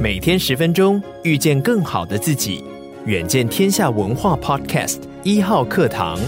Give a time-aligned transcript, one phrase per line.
[0.00, 2.62] 每天十分钟，遇见更好的自己。
[3.04, 6.18] 远见天下文化 Podcast 一号课堂。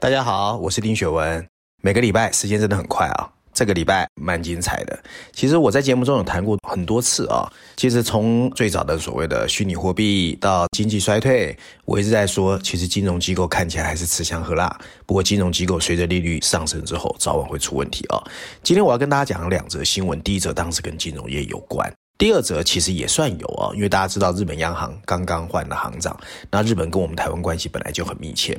[0.00, 1.46] 大家好，我是丁雪文。
[1.82, 3.35] 每个礼拜时间真的很快啊。
[3.56, 4.96] 这个礼拜蛮精彩的。
[5.32, 7.50] 其实我在节目中有谈过很多次啊。
[7.74, 11.56] 其实从最早的所谓的虚拟货币到经济衰退，
[11.86, 14.78] 我一直在说，其实金融机构看起来还是吃香喝辣。
[15.06, 18.22] 不过金融机构随着利率上升之后，早晚会出问题啊。
[18.62, 26.14] 今天我要跟大家讲两则新闻，第一则当时跟金融业有关，第二则其实也算有啊，因为大家知道日本央行刚刚换了行长，
[26.50, 28.58] 那日本跟我们台湾关系本来就很密切。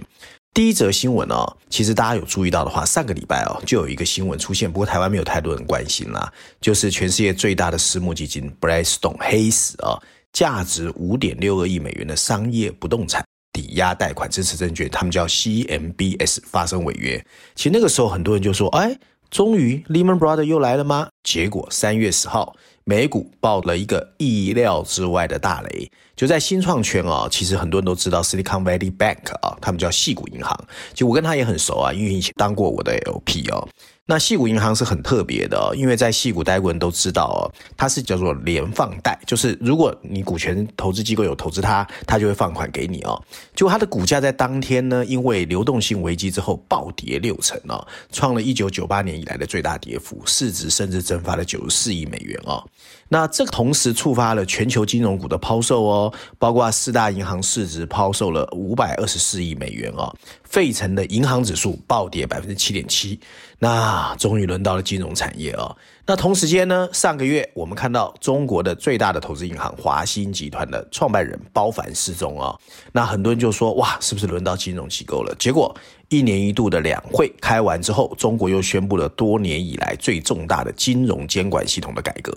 [0.57, 10.01] 第一则新闻哦，其实大家有注意到的话，上个礼拜哦就有一个新闻出现，不过台湾没有太多人关心啦，就是全世界最大的私募基金 b r a s t o n e 黑石啊，
[10.33, 17.23] 价值五点六二亿美元的商业不动产抵押贷款支持证券，他们叫 CMBS 发生违约。
[17.53, 18.97] 其实那个时候很多人就说，哎，
[19.29, 21.09] 终于 Lehman Brothers 又来了吗？
[21.21, 22.55] 结果三月十号。
[22.89, 30.57] 美股爆了一个意料之外的大雷，就在新创圈啊，其实很多人都知道 Silicon Valley Bank 啊，他们叫细谷银行，
[30.93, 33.67] 就我跟他也很熟啊，因为以前当过我的 LP 哦。
[34.09, 43.21] 那矽谷银行是很特别的，因为在矽谷待过人都知道哦，它是叫做连放贷，就是如果你股权投资机构有投资它，它就会放款给你哦。
[43.53, 52.63] 结果它的股价在当天呢，因为流动性危机之后暴跌六成哦，创了一九九八年以来的最大跌幅，市值甚至蒸发了九十四亿美元哦。
[53.09, 60.13] 那这个同时触发了全球金融股的抛售哦，包括四大银行市值抛售了五百二十四亿美元哦。
[60.43, 63.19] 费城的银行指数暴跌百分之七点七，
[63.59, 65.75] 那终于轮到了金融产业哦。
[66.05, 72.57] 那同时间呢，上个月我们看到中国的最大的投资银行华兴集团的创办人包凡失踪哦。
[72.93, 75.35] 那很多人就说哇，是不是轮到金融机构了？
[75.37, 75.75] 结果
[76.07, 82.33] 一年一度的两会开完之后，中国又宣布了多年以来最重大的金融监管系统的改革。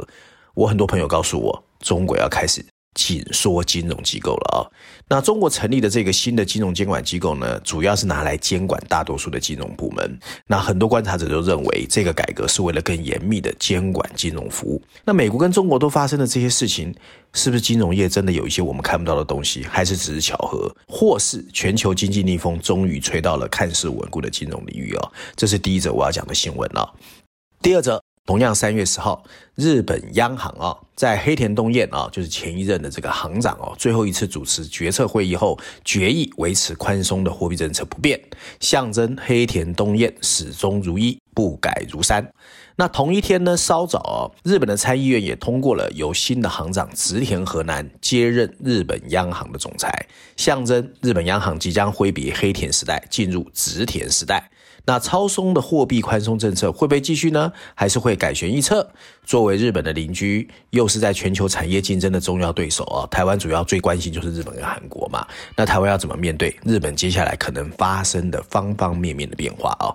[0.55, 2.65] 我很多朋友告诉我，中国要开始。
[2.95, 4.62] 紧缩金融机构了啊、哦，
[5.09, 10.19] 那中国成立的这个新的金融监管机构呢，主要是拿来监管大多数的金融部门。
[10.49, 14.83] 那很多观察者都认为，这个改革是为了更严密的监管金融服务。
[15.05, 16.93] 那美国跟中国都发生了这些事情，
[17.33, 25.12] 是不是金融业真的有一些我们看不到的东西，还是只是巧合，或是全球经济逆风终于吹到了看似稳固的金融领域啊、哦？
[25.37, 26.91] 这是第一则我要讲的新闻啊、哦。
[27.62, 28.03] 第二则。
[28.30, 29.24] 同样三月十号，
[29.56, 38.20] 日本央行啊，在黑田东彦啊，就是前一任的这个行长哦，最后一次主持决策会议后，决议维持宽松的货币政策不变，
[38.60, 42.24] 象征黑田东彦始终如一，不改如山。
[42.76, 54.48] 那同一天呢，稍早哦，日本的参议院也通过了由新的行长植田和男接任日本央行的总裁，象征日本央行即将挥别黑田时代，进入植田时代。
[54.86, 57.52] 那超松的货币宽松政策会不会继续呢？
[57.74, 58.88] 还是会改弦易辙？
[59.24, 65.26] 作为日本的邻居，又是在全球产业竞争的重要对手啊，台湾主要最关心就是日本跟韩国嘛。
[65.56, 69.94] 那台湾要怎么面对日本接下来可能发生的方方面面的变化啊？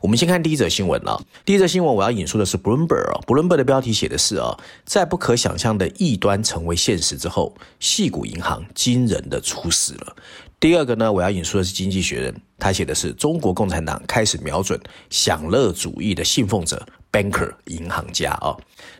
[0.00, 1.20] 我们先看第一则新闻啊。
[1.44, 10.16] 第一则新闻我要引述的是 Bloomberg 啊，Bloomberg 的标题写的是啊，在不可想象的异端成为现实之后，细谷银行惊人的出事了。
[10.60, 14.78] 第二个呢，我要引述的是《经济学人》，他写的是中国共产党开始瞄准
[15.08, 18.54] 享乐主义的信奉者 banker 银行家、哦。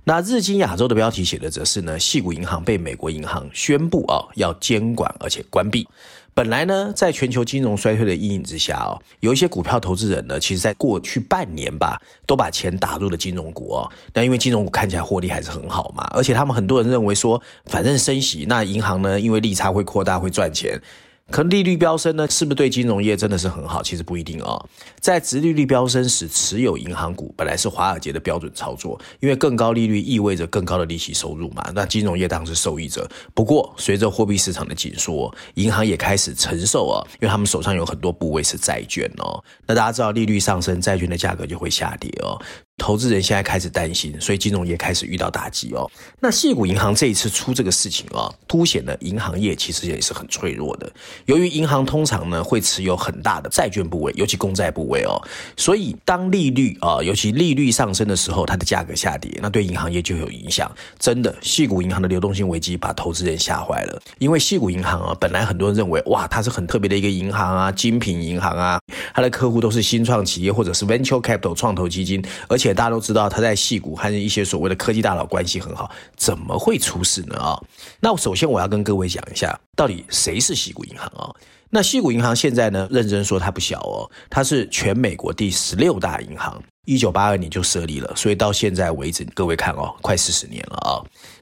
[0.05, 5.87] 那日经亚洲的标题写的则是呢，矽谷银行被美国银行宣布啊、哦、要监管而且关闭。
[6.33, 13.93] 本来呢，在全球金融衰退的阴影之下哦，有一些股票投资人呢，其实在过去半年吧，都把钱打入了金融股哦。
[14.15, 20.81] 那因为金融股看起来获利还是很好嘛，而且他们很多人认为说，反正升息，那银行呢，因为利差会扩大，会赚钱。
[21.31, 23.83] 可利率飙升呢，是不是对金融业真的是很好？
[23.83, 24.69] 其实不一定哦。
[24.99, 31.71] 在殖利率飙升时，持有银行股本来是华尔街的标准操作，因为更高利率意味着更高的利息收入嘛。
[31.75, 33.09] 那金融业当然是受益者。
[33.33, 39.43] 不过，随着货币市场的紧缩，银行也开始承受啊，因为他们手上有很多部位是债券哦。
[39.67, 42.37] 那大家知道，利率上升，债券的价格就会下跌哦。
[42.81, 45.89] 投资人现在开始担心，所以金融业开始遇到打击哦。
[46.19, 50.91] 那矽谷银行这一次出这个事情啊，凸显了银行业其实也是很脆弱的。
[51.27, 55.21] 由于银行通常呢会持有很大的债券部位，尤其公债部位哦，
[55.59, 60.71] 所以当利率啊，尤其利率上升的时候，它的价格下跌，那对银行业就有影响。
[60.99, 64.01] 真的，矽谷银行的流动性危机把投资人吓坏了。
[64.19, 68.81] 因为矽谷银行啊，本来很多人认为哇，它是很特别的一个银行啊，精品银行啊，
[69.15, 72.70] 它的客户都是新创企业或者是 venture capital 创投基金，而且。
[72.75, 77.37] 大家都知道他在戏谷和一些所谓的科技大佬关系很好，怎么会出事呢？
[77.37, 77.61] 啊，
[78.01, 81.31] 那首先我要跟各位讲一下，到底谁是西谷银行啊？
[81.73, 90.99] 那西谷银行现在呢，认真说它不小哦，它是全美国第十六大银行，一九八二年就设立了，所以到现在为止，各位看哦，快四十年了啊、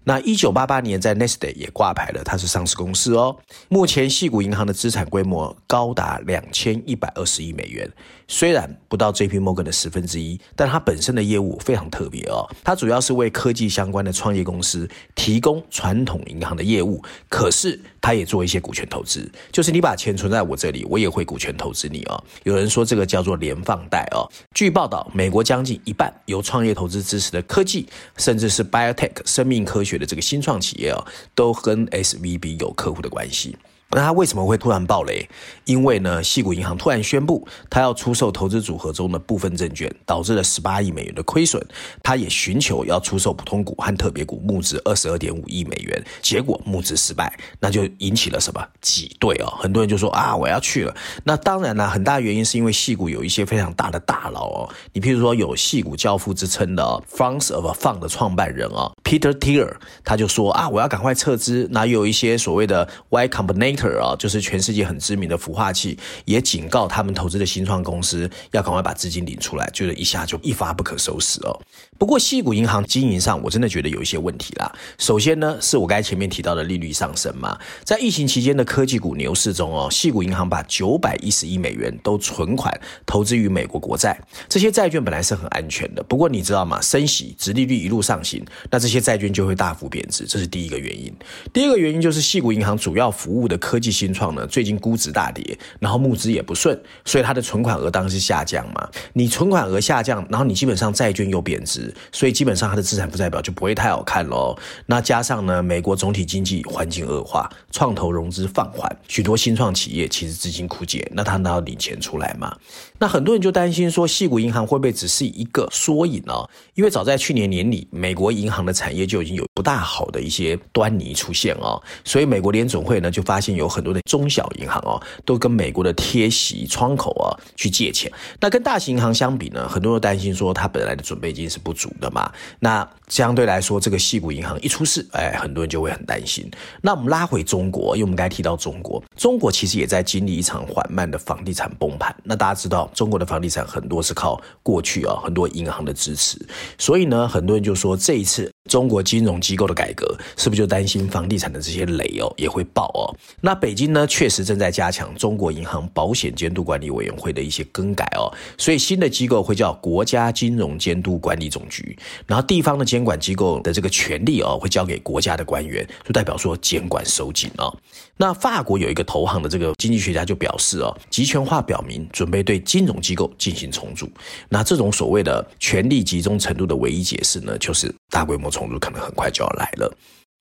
[0.08, 3.36] 那一九八八年在 Nasdaq 也挂牌了，它是上市公司哦。
[3.68, 7.86] 目前矽谷银行的资产规模高达两千一百二十亿美元，
[8.26, 12.48] 虽然不到 JP Morgan 的十分之一，但它本身的业务非常特别哦。
[12.64, 22.24] 它主要是为科技相关的创业公司提供传统银行的业务，可是它也做一些股权投资，就是你把钱存在我这里，我也会股权投资你哦。
[22.44, 24.24] 有人说这个叫做连放贷哦。
[24.54, 31.04] 据报道，美国将近一半由创业投资支持的科技，甚至是 Biotech 生命科学的这个新创企业啊，
[31.34, 33.56] 都跟 SVB 有客户的关系。
[33.90, 35.26] 那他为什么会突然爆雷？
[35.64, 41.64] 因为呢，矽谷银行突然宣布，他要出售投资组合中的部分证券，导致了十八亿美元的亏损。
[42.02, 49.46] 他也寻求要出售普通股和特别股，募资二十二点五亿美元，结果募资失败，那就引起了什么挤兑哦？
[49.58, 50.94] 很多人就说啊，我要去了。
[51.24, 59.72] 那当然呢，很大原因是因为矽谷有一些非常大的大佬哦，你譬如说有矽谷教父之称的 Funds of a Fund 的创办人啊，Peter Thiel，
[60.04, 61.66] 他就说啊，我要赶快撤资。
[61.70, 63.77] 那有一些所谓的 Y Combinator。
[64.00, 71.60] 啊，就是全世界很知名的孵化器，也警告他们投资的新创公司要赶快把资金领出来，就是一下就一发不可收拾哦。
[71.98, 74.72] 不过，矽谷银行经营上，我真的觉得有一些问题啦。
[74.98, 82.72] 首先呢，是我刚才前面提到的利率上升嘛，在疫情期间的科技股牛市中哦，矽谷银行把九百一十亿美元都存款
[83.04, 84.16] 投资于美国国债，
[84.48, 86.02] 这些债券本来是很安全的。
[86.04, 86.80] 不过你知道吗？
[86.80, 91.12] 升息，殖利率一路上行，那这些债券就会大幅贬值，这是第一个原因。
[91.52, 98.88] 第二个原因就是矽谷银行主要服务的科技新创呢，最近估值大跌，然后募资也不顺，所以它的存款额当然是下降嘛。
[99.12, 101.94] 你存款额下降，然后你基本上债券又贬值。
[102.10, 104.56] 所以基本上它的资产负债表就不会太好看喽。
[104.86, 112.56] 那加上呢，美国总体经济环境恶化，创投融资放缓，许多新创企业其实资金枯竭，那他哪有领钱出来嘛？
[113.00, 116.48] 那很多人就担心说，矽谷银行会不会只是一个缩影哦？
[116.74, 121.80] 因为早在去年年底，美国银行的产业就已经有不大好的一些端倪出现哦。
[122.04, 128.10] 所以美国联总会呢就发现有很多的中小银行哦，都跟美国的贴息窗口啊去借钱。
[128.40, 132.32] 那跟大型银行相比呢，很多人担心说，它本来的准备金是不足的嘛。
[132.58, 136.50] 那相对来说，这个矽谷银行一出事，哎，很多人就会很担心。
[136.82, 142.12] 那我们拉回中国，因为我们刚才提到中国，中国其实也在经历一场缓慢的房地产崩盘。
[142.24, 142.87] 那大家知道。
[142.94, 146.38] 中国的房地产很多是靠过去啊，很多银行的支持，
[146.78, 153.14] 所以呢，很多人就说这一次中国金融机构的改革，是不是就担心房地产的这些雷哦也会爆哦？
[153.40, 161.96] 那北京呢，确实正在加强中国银行保险监督管理委员会的一些更改哦，所以新的机构会叫国家金融监督管理总局，
[162.26, 167.74] 然后地方的监管机构的这个权力哦，会交给国家的官员，就代表说监管收紧哦。
[168.20, 174.08] 那法国有一个投行的这个经济学家就表示哦，集权化表明准备对金金融机构进行重组。
[174.48, 179.92] 那这种所谓的权力集中程度的唯一解释呢，就是大规模重组可能很快就要来了。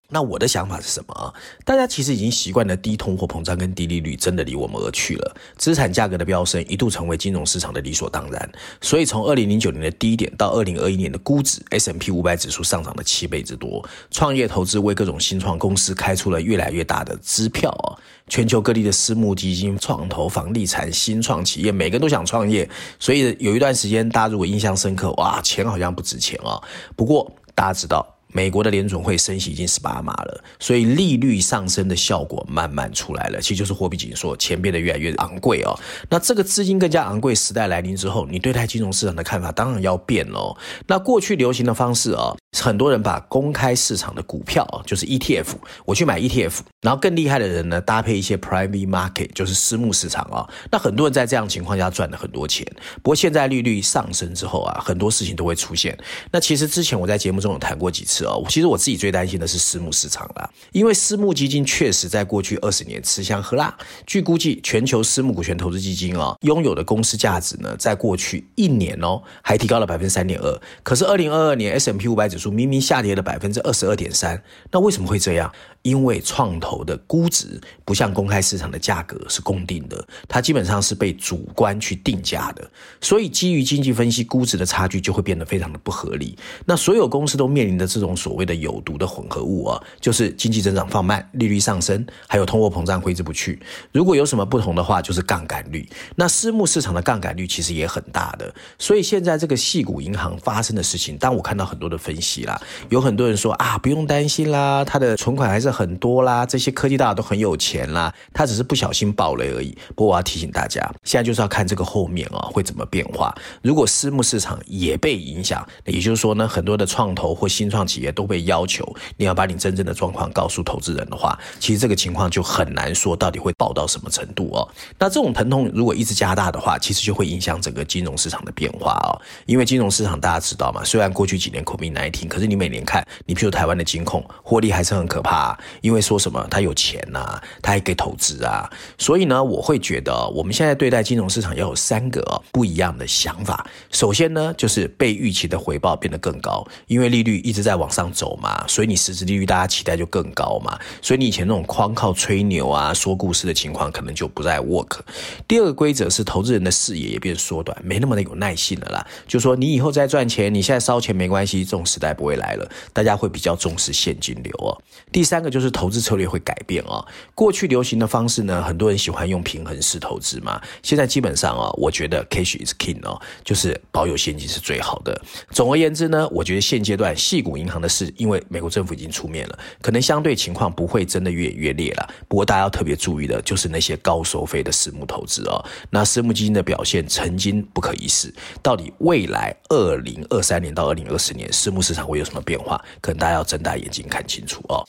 [0.10, 1.34] 那我的想法是什么啊？
[1.66, 5.36] 大家其实已经习惯了低通货膨胀跟低利率，真的离我们而去了。
[5.58, 8.50] 资产价格的飙升一度成为金融市场的理所当然。
[8.80, 13.84] 所以从二零零九年的低点到二零二一年的估值，S M P 五百指数上涨了七倍之多。
[14.10, 18.00] 创业投资为各种新创公司开出了越来越大的支票啊！
[18.30, 22.70] 全球各地的私募基金、创投、房地产、新创企业，每个人都想创业。
[22.98, 26.62] 所以有一段时间，大家如果印象深刻，哇，钱好像不值钱啊。
[26.96, 28.17] 不过大家知道。
[28.38, 35.76] 美国的联准会升息已经十八码了，所以利率上升的效果慢慢出来了，其实就是货币紧缩，钱变得越来越昂贵哦。
[36.08, 40.56] 那这个资金更加昂贵时代来临之后，你对待金融市场的看法当然要变喽。
[40.86, 45.48] 那过去流行的方式啊，很多人把公开市场的股票啊，就是 ETF，
[45.86, 50.48] 我去买 ETF，然后更厉害的人呢，搭配一些 private market，就是私募市场啊。
[50.70, 52.64] 那很多人在这样情况下赚了很多钱。
[53.02, 55.98] 不过现在利率上升之后啊，很多事情都会出现。
[56.32, 58.27] 那其实之前我在节目中有谈过几次。
[58.50, 63.76] 其实我自己最担心的是私募市场啦，因为私募基金确实在过去二十年吃香喝辣。
[64.06, 70.62] 据估计，全球私募股权投资基金啊，拥有的公司价值呢，在过去一年哦，还提高了百分之三点二。
[70.84, 74.42] 可是二零二二年 S M P 五百指数明明下跌了百分之二十二点三，
[74.72, 75.52] 那为什么会这样？
[75.84, 82.70] 因为创投的估值不像公开市场的价格是公定的，它基本上是被主观去定价的，
[83.00, 86.38] 所以基于经济分析估值的差距就会变得非常的不合理。
[86.66, 88.18] 那所有公司都面临的这种。
[88.18, 93.62] 所谓的有毒的混合物啊，就是经济增长放慢、利率上升，还有通货膨胀挥之不去。
[93.92, 95.88] 如果有什么不同的话，就是杠杆率。
[96.16, 109.78] 那私募市场的杠杆率其实也很大的，所以现在这个细股银行发生的事情，当我看到很多的分析啦，有很多人说啊，不用担心啦，他的存款还是很多啦，这些科技大佬都很有钱啦，他只是不小心爆雷而已。
[109.90, 113.34] 不过我要提醒大家，现在就是要看这个后面啊会怎么变化。
[113.62, 124.68] 如果私募市场也被影响，也就是说呢，很多的创投或新创企业都被要求你要把你真正的状况告诉投资人的话，其实这个情况就很难说到底会爆到什么程度哦。
[125.00, 129.20] 那这种疼痛如果一直加大的话，其实就会影响整个金融市场的变化哦。
[129.46, 143.66] 因为金融市场大家知道嘛，虽然过去几年 COVID-19，可是你每年看，你譬如台湾的金控获利还是很可怕，因为说什么他有钱呐，他还可以投资啊，所以呢，我会觉得我们现在对待金融市场要有三个不一样的想法。
[143.92, 155.00] 首先呢，就是被预期的回报变得更高，因为利率一直在往上走嘛，所以你实质利率大家期待就更高嘛，所以你以前那种光靠吹牛啊、说故事的情况可能就不再 work。
[155.48, 159.08] 第二个规则是投资人的视野也变缩短，没那么的有耐性了啦。
[159.28, 164.76] 就说你以后再赚钱，你现在烧钱没关系，这种时代不会来了，大家会比较重视现金流哦。
[165.12, 167.06] 第三个就是投资策略会改变哦。
[167.36, 175.22] 过去流行的方式呢，很多人喜欢用平衡式投资嘛，现在基本上哦，我觉得 cash is king 哦，就是保有现金是最好的。
[175.52, 182.10] 总而言之呢，我觉得现阶段细谷银行的事，因为美国政府已经出面了，可能相对情况不会真的越演越烈了。
[182.28, 185.64] 不过大家要特别注意的就是那些高收费的私募投资哦。
[185.90, 192.84] 那私募基金的表现曾经不可一世，到底未来二零二三年到二零二四年私募市场会有什么变化？
[193.02, 194.86] 可能大家要睁大眼睛看清楚哦。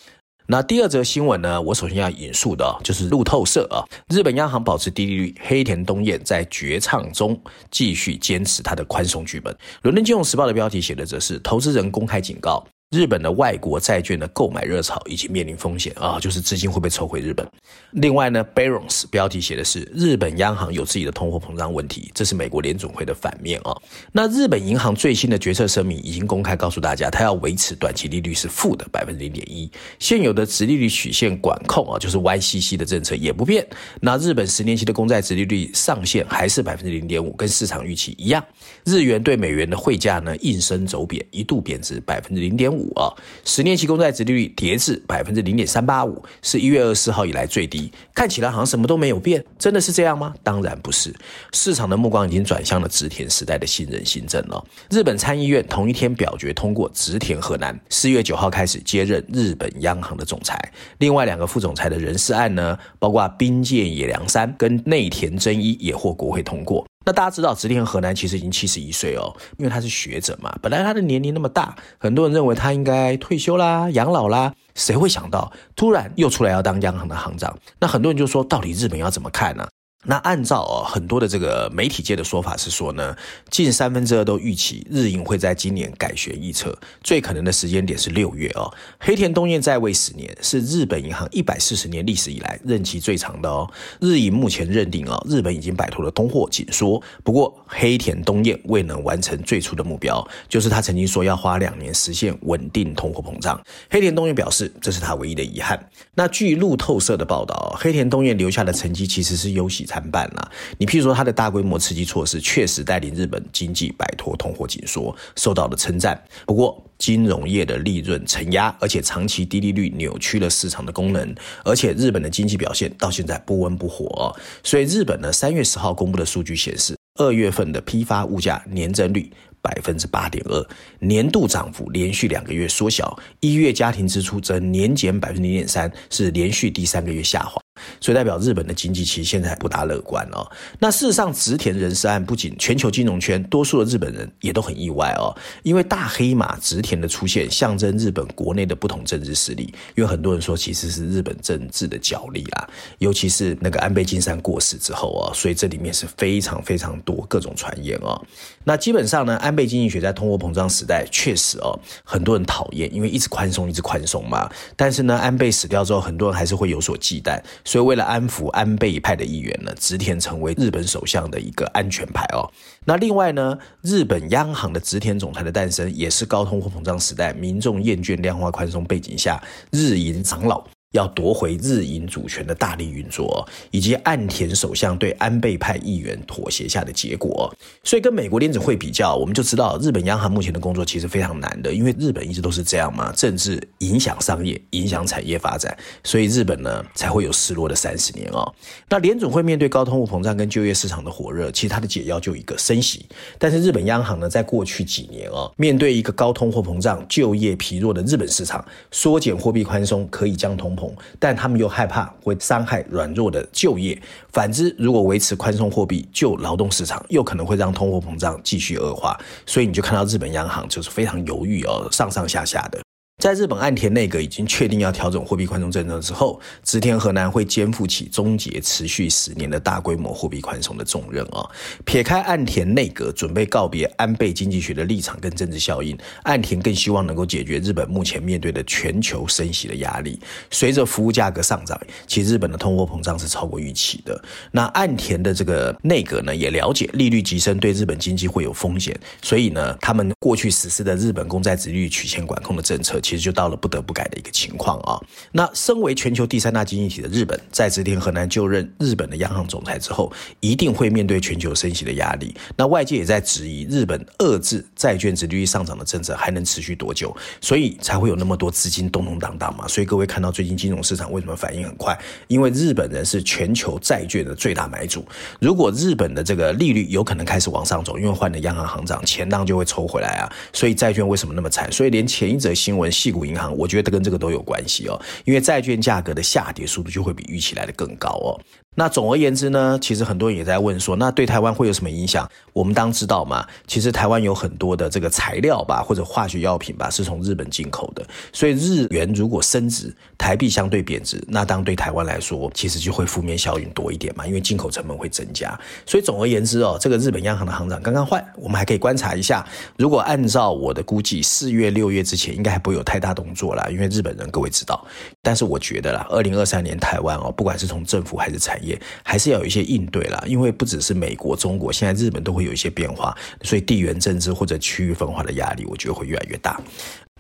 [0.51, 7.39] 那第二则新闻呢，我首先要引述的就是路透社啊，日本央行保持低利率，黑田东彦在绝唱中
[7.71, 9.55] 继续坚持他的宽松剧本。
[9.83, 12.67] 伦敦金融时报的标题写的则是投资人公开警告。
[12.91, 17.47] 日本的外国债券的购买热潮已经面临风险啊，就是资金会被抽回日本。
[17.91, 23.77] 另外呢，Barons 标题写的是日本央行有自己的通货膨胀问题，这是美国联总会的反面啊。
[24.11, 33.69] 那日本银行最新的决策声明已经公开告诉大家，它要维持短期利率是负的百分之零点一，现有的直利率曲线管控啊，就是 YCC 的政策也不变。
[34.01, 38.43] 那日本十年期的公债直利率上限还是百分之零点五，跟市场预期一样。
[38.87, 42.78] 日元对美元的汇价呢，应声走贬，一度贬值百分之零点五。
[42.79, 43.11] 五啊，
[43.45, 47.93] 十年期公债殖利率跌至百分之零点三八五，是一月二十四号以来最低。
[48.15, 50.33] 看起来好像什么都没有变，真的是这样吗？
[50.43, 51.15] 当然不是，
[51.53, 54.65] 市场的目光已经转向了植田时代的新人新政了。
[54.91, 60.57] 日本参议院同一天表决通过植田和男四月九号开始接任日本央行的总裁。
[60.99, 66.87] 另外两个副总裁的人事案呢，包括滨见野良山跟内田真一也获国会通过。
[67.09, 70.55] 那大家知道，直田和男其实已经七十一岁哦，因为他是学者嘛。
[70.61, 74.53] 本来他的年龄那么大，很多人认为他应该退休啦、养老啦。
[74.75, 77.57] 谁会想到，突然又出来要当央行的行长？
[77.81, 79.67] 那很多人就说，到底日本要怎么看呢？
[80.05, 83.17] 那按照哦很多的这个媒体界的说法是说呢，
[83.51, 88.73] 近三分之二都预期日银会在今年改弦易辙，最可能的时间点是六月哦。
[89.01, 93.69] 黑田东彦在位十年，是日本银行一百四十年历史以来任期最长的哦。
[94.01, 103.61] 日银目前认定哦，日本已经摆脱了通货紧缩，不过黑田东彦未能完成最初的目标，就是他曾经说要花两年实现稳定通货膨胀。
[103.91, 105.91] 黑田东彦表示，这是他唯一的遗憾。
[106.15, 110.51] 那据路透社的报道，黑田东彦留下的成绩其实是忧喜参半了。
[110.79, 116.23] 你譬如说，他的大规模刺激措施确实带领日本经济摆脱通货紧缩，受到了称赞。
[116.47, 124.35] 不过，金融业的利润承压，而且长期低利率扭曲了市场的功能，而且日本的经济表现到现在不温不火。
[124.63, 130.67] 所以，日本呢，三月十号公布的数据显示，二月份的批发物价年增率百分之八点二，
[131.01, 137.61] 年度涨幅连续两个月缩小，一月家庭支出则年减百分之零点三，是连续第三个月下滑。
[138.01, 140.47] 所以代表日本的经济其实现在还不大乐观哦。
[140.79, 149.73] 那事实上，植田人事案不仅全球金融圈多数的日本人也都很意外哦，因为大黑马植田的出现，象征日本国内的不同政治势力。
[149.95, 152.69] 因为很多人说，其实是日本政治的角力啊，
[152.99, 158.21] 尤其是那个安倍晋三过世之后哦，所以这里面是非常非常多各种传言哦。
[158.65, 164.51] 那基本上呢，安倍经济学在通货膨胀时代确实哦，很多人讨厌，因为一直宽松，一直宽松嘛。
[164.77, 167.41] 但是呢，安倍死掉之后，很多人还是会有所忌惮。
[167.69, 172.49] 所以，为了安抚安倍派的议员呢，植田成为日本首相的一个安全牌哦。
[172.87, 179.39] 那另外呢，日本央行的植田总裁的诞生，也是高通货膨胀时代民众厌倦量化宽松背景下
[179.71, 187.55] 日银长老要夺回日营主权的大力运作，以及岸田首相对安倍派议员妥协下的结果。
[187.85, 198.51] 所以跟美国联准会比较，我们就知道日本央行目前的工作其实非常难的，因为日本一直都是这样嘛，政治影响商业，影响产业发展，所以日本呢才会有失落的三十年哦。
[198.89, 203.05] 那联准会面对高通货膨胀跟就业市场的火热，其实它的解药就一个升息。
[203.39, 210.75] 但是日本央行呢，在过去几年哦，面对一个高通货膨胀、就业疲弱的日本市场，缩减货币宽松可以将通
[211.19, 214.01] 但他们又害怕会伤害软弱的就业，
[214.33, 222.88] 反之，如果维持宽松货币就劳动市场，又可能会让通货膨胀继续恶化，所以你就看到日本央行就是非常犹豫哦，上上下下的。
[223.19, 231.45] 在日本岸田内阁已经确定要调整货币宽松政策之后，植田和南会肩负起终结持续十年的大规模货币宽松的重任啊。
[231.85, 240.21] 撇开岸田内阁准备告别安倍经济学的立场跟政治效应，岸田更希望能够解决日本目前面对的全球升息的压力。
[240.53, 244.23] 随着服务价格上涨，其实日本的通货膨胀是超过预期的。
[244.53, 253.01] 那岸田的这个内阁呢，也了解利率急升对日本经济会有风险，所以呢，他们过去实施的日本公债殖率曲线管控的政策。
[253.09, 255.01] 其实就到了不得不改的一个情况啊。
[255.33, 262.35] 那身为全球第三大经济体的日本，在植田河南就任日本的央行总裁之后，一定会面对全球升息的压力。
[262.55, 269.67] 那外界也在质疑日本遏制债券殖利率上涨的政策还能持续多久，所以才会有那么多资金动动荡荡嘛。
[269.67, 271.99] 所以各位看到最近金融市场为什么反应很快？
[272.27, 275.03] 因为日本人是全球债券的最大买主。
[275.41, 280.29] 如果日本的这个利率有可能开始往上走，因为换了央行行长，钱当就会抽回来啊。
[280.53, 281.73] 所以债券为什么那么惨？
[281.73, 282.93] 所以连前一则新闻。
[283.01, 288.41] 屁股银行，我觉得跟这个都有关系哦，因为债券价格的下跌速度就会比预期来的更高哦。
[288.79, 292.31] 那总而言之呢，其实很多人也在问说，那对台湾会有什么影响？
[292.53, 298.07] 我们当知道嘛，其实台湾有很多的这个材料吧，或者化学药品吧，是从日本进口的。
[298.33, 305.59] 所以日元如果升值，台币相对贬值，那当对台湾来说，其实就会负面效应多一点嘛，因为进口成本会增加。
[305.85, 309.45] 所以总而言之哦，这个日本央行的行长刚刚换，我们还可以观察一下。
[309.77, 314.87] 如果按照我的估计，四月、六月之前应该还不会有太大动作啦，因为日本人各位知道。
[315.21, 318.68] 但是我觉得啦，二零二三年台湾哦，不管是从政府还是产业，
[319.05, 326.61] 还是要有一些应对啦，因为不只是美国、中国，现在日本都会有一些变化，所以地缘政治或者区域分化的压力，我觉得会越来越大。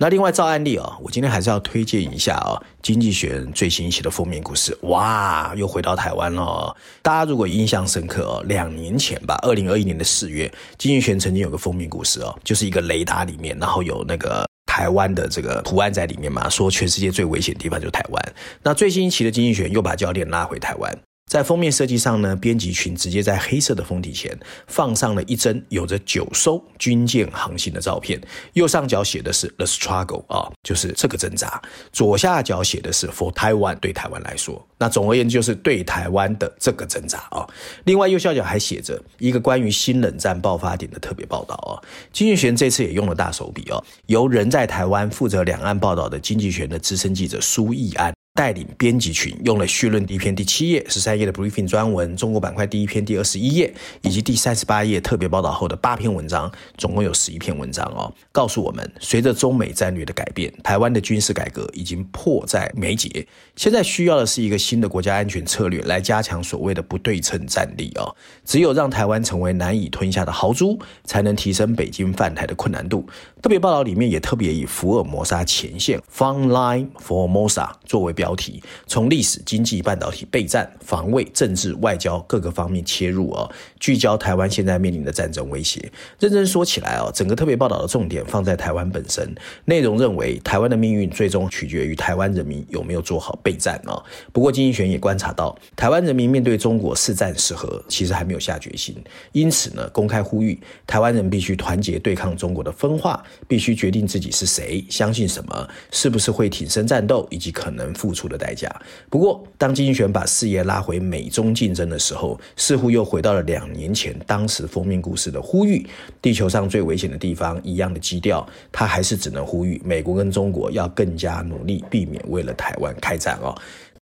[0.01, 6.77] 那另外照案例啊，我今天还是要推荐一下啊，《经济学人》最新一期的封面故事，哇，又回到台湾了。
[7.03, 10.47] 大家如果印象深刻哦，两年前吧，二零二一年的四月，
[10.79, 14.47] 《经济学人》曾经有个封面故事哦，就是一个雷达里面，然后有那个。
[14.71, 18.35] 台湾的这个图案在里面嘛，说全世界最危险的地方就是台湾。
[18.63, 20.97] 那最新一期的经济学人又把焦点拉回台湾。
[21.29, 24.37] 在封面设计上呢，编辑群直接在黑色的封底前
[24.67, 28.19] 放上了一帧有着九艘军舰航行的照片。
[28.55, 31.61] 右上角写的是 The Struggle 啊，就是这个挣扎。
[31.93, 34.67] 左下角写的是 For Taiwan，对台湾来说。
[34.79, 37.47] 那总而言之就是对台湾的这个挣扎啊。
[37.85, 41.77] 另外右下角还写着一个关于新冷战爆发点的特别报道啊。
[42.11, 48.18] 经济学人这次也用了大手笔哦，由人在台湾负责两岸报道的经济学的资深记者苏义安。
[48.39, 68.15] 带领编辑群用了序论第一篇第七页、十三页的 briefing 专文，中国板块第一篇第二十一页，以及第三十八页特别报道后的八篇文章，总共有十一篇文章哦，告诉我们，随着中美战略的改变，台湾的军事改革已经迫在眉睫，现在需要的是一个新的国家安全策略来加强所谓的不对称战力哦。
[68.45, 73.05] 只有让台湾成为难以吞下的豪猪，才能提升北京犯台的困难度。
[73.43, 78.28] 特别报道里面也特别以福尔摩沙前线 （Front Line Formosa） 作为标。
[78.29, 85.91] 标题从历史、经济、半导体、备战、防卫、政治、外交各个方面切入哦，聚焦台湾现在面临的战争威胁。
[86.19, 93.97] 认真说起来哦，整个特别报道的重点放在台湾本身，内容认为台湾的命运最终取决于台湾人民有没有做好备战啊。
[94.31, 98.95] 不过经济学也观察到，台湾人民面对中国是战是和，其实还没有下决心。
[99.33, 108.29] 因此呢，公开呼吁台湾人必须团结对抗中国的分化，必须决定自己是谁，相信什么，是不是会挺身战斗，以及可能付出。
[108.29, 108.69] 的代价。
[109.09, 115.87] 不过，当经济学把视野拉回美中竞争的时候，似乎又回到了两年前当时封面故事的呼吁：
[116.21, 118.47] 地球上最危险的地方一样的基调。
[118.71, 123.55] 他还是只能呼吁美国跟中国要更加努力，避免为了台湾开战哦。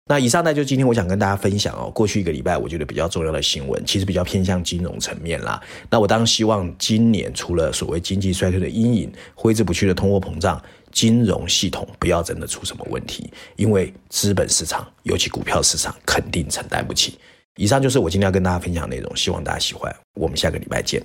[0.07, 5.61] 那以上呢，就今天我想跟大家分享哦，过去一个礼拜我觉得比较重要的新闻，其实比较偏向金融层面啦。
[5.89, 10.61] 那我当然希望今年除了所谓经济衰退的阴影，挥之不去的通货膨胀。
[10.95, 17.19] 金融系统不要真的出什么问题，因为资本市场，尤其股票市场，肯定承担不起。
[17.57, 19.93] 以上就是我今天要跟大家分享的内容，希望大家喜欢。
[20.13, 21.03] 我们下个礼拜见。